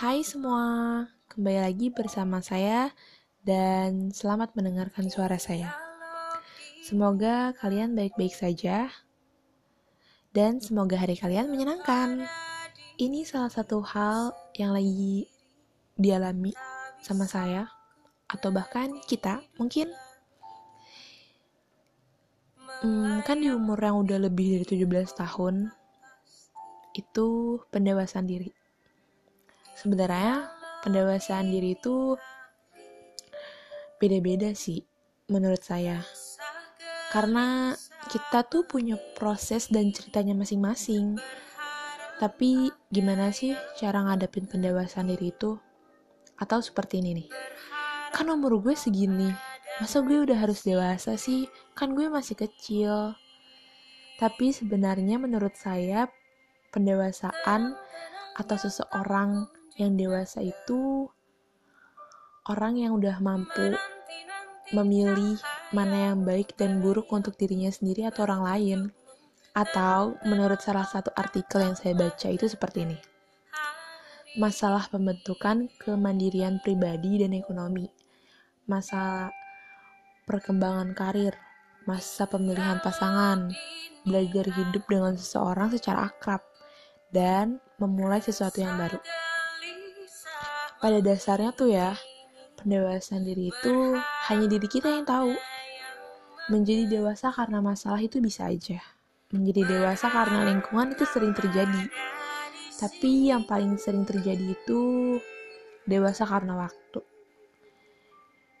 [0.00, 2.88] Hai semua, kembali lagi bersama saya
[3.44, 5.76] dan selamat mendengarkan suara saya.
[6.80, 8.88] Semoga kalian baik-baik saja
[10.32, 12.24] dan semoga hari kalian menyenangkan.
[12.96, 15.28] Ini salah satu hal yang lagi
[16.00, 16.56] dialami
[17.04, 17.68] sama saya
[18.24, 19.92] atau bahkan kita mungkin
[22.80, 25.68] hmm, kan di umur yang udah lebih dari 17 tahun
[26.96, 27.28] itu
[27.68, 28.59] pendewasaan diri
[29.80, 30.52] sebenarnya
[30.84, 32.20] pendewasaan diri itu
[33.96, 34.84] beda-beda sih
[35.32, 36.04] menurut saya.
[37.08, 37.72] Karena
[38.12, 41.16] kita tuh punya proses dan ceritanya masing-masing.
[42.20, 45.56] Tapi gimana sih cara ngadepin pendewasaan diri itu?
[46.36, 47.28] Atau seperti ini nih.
[48.12, 49.32] Kan umur gue segini
[49.80, 51.48] masa gue udah harus dewasa sih?
[51.72, 53.16] Kan gue masih kecil.
[54.20, 56.04] Tapi sebenarnya menurut saya
[56.68, 57.72] pendewasaan
[58.36, 59.48] atau seseorang
[59.80, 61.08] yang dewasa itu
[62.44, 63.72] orang yang udah mampu
[64.76, 65.40] memilih
[65.72, 68.80] mana yang baik dan buruk untuk dirinya sendiri atau orang lain.
[69.50, 72.98] Atau menurut salah satu artikel yang saya baca itu seperti ini.
[74.38, 77.90] Masalah pembentukan kemandirian pribadi dan ekonomi.
[78.70, 79.34] Masalah
[80.30, 81.34] perkembangan karir,
[81.82, 83.50] masa pemilihan pasangan,
[84.06, 86.46] belajar hidup dengan seseorang secara akrab,
[87.10, 89.02] dan memulai sesuatu yang baru
[90.80, 91.92] pada dasarnya tuh ya,
[92.60, 94.00] pendewasaan diri itu
[94.32, 95.36] hanya diri kita yang tahu.
[96.50, 98.82] Menjadi dewasa karena masalah itu bisa aja.
[99.30, 101.86] Menjadi dewasa karena lingkungan itu sering terjadi.
[102.80, 104.80] Tapi yang paling sering terjadi itu
[105.84, 107.00] dewasa karena waktu.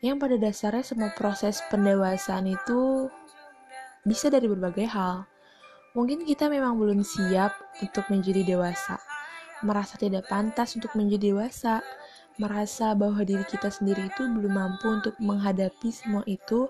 [0.00, 3.12] Yang pada dasarnya semua proses pendewasaan itu
[4.04, 5.26] bisa dari berbagai hal.
[5.96, 9.00] Mungkin kita memang belum siap untuk menjadi dewasa,
[9.64, 11.80] merasa tidak pantas untuk menjadi dewasa,
[12.36, 16.68] merasa bahwa diri kita sendiri itu belum mampu untuk menghadapi semua itu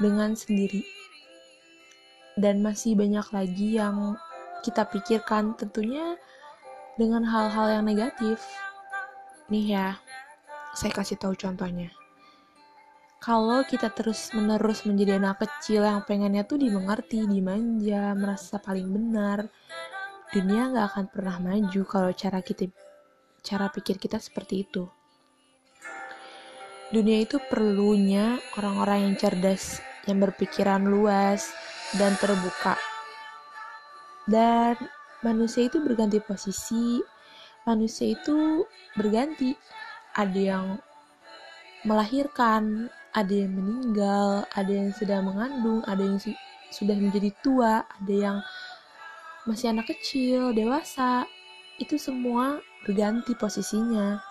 [0.00, 0.84] dengan sendiri.
[2.36, 4.16] Dan masih banyak lagi yang
[4.64, 6.16] kita pikirkan tentunya
[6.96, 8.40] dengan hal-hal yang negatif.
[9.52, 9.96] Nih ya,
[10.72, 11.92] saya kasih tahu contohnya.
[13.22, 19.46] Kalau kita terus-menerus menjadi anak kecil yang pengennya tuh dimengerti, dimanja, merasa paling benar,
[20.34, 22.66] dunia nggak akan pernah maju kalau cara kita
[23.42, 24.86] cara pikir kita seperti itu.
[26.94, 31.50] Dunia itu perlunya orang-orang yang cerdas, yang berpikiran luas
[31.98, 32.78] dan terbuka.
[34.28, 34.78] Dan
[35.26, 37.02] manusia itu berganti posisi,
[37.66, 38.62] manusia itu
[38.94, 39.56] berganti.
[40.12, 40.66] Ada yang
[41.88, 46.20] melahirkan, ada yang meninggal, ada yang sedang mengandung, ada yang
[46.68, 48.38] sudah menjadi tua, ada yang
[49.48, 51.24] masih anak kecil, dewasa.
[51.82, 54.22] Itu semua berganti posisinya.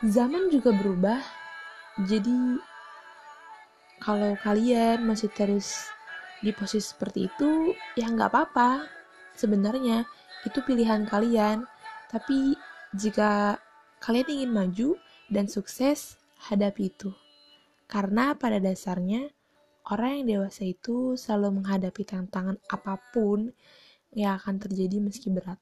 [0.00, 1.20] Zaman juga berubah,
[2.08, 2.56] jadi
[4.00, 5.92] kalau kalian masih terus
[6.40, 8.88] di posisi seperti itu, ya nggak apa-apa.
[9.36, 10.08] Sebenarnya
[10.48, 11.68] itu pilihan kalian,
[12.08, 12.56] tapi
[12.96, 13.60] jika
[14.00, 14.88] kalian ingin maju
[15.28, 16.16] dan sukses,
[16.48, 17.12] hadapi itu.
[17.84, 19.28] Karena pada dasarnya,
[19.90, 23.50] orang yang dewasa itu selalu menghadapi tantangan apa pun
[24.14, 25.58] yang akan terjadi meski berat.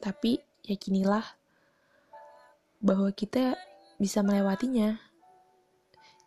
[0.00, 1.24] Tapi yakinilah
[2.84, 3.56] bahwa kita
[3.96, 5.00] bisa melewatinya.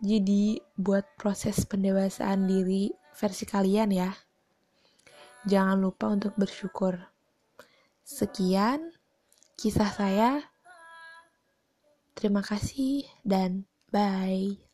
[0.01, 4.13] Jadi buat proses pendewasaan diri versi kalian ya.
[5.45, 6.97] Jangan lupa untuk bersyukur.
[8.05, 8.93] Sekian
[9.57, 10.31] kisah saya.
[12.13, 14.66] Terima kasih dan bye.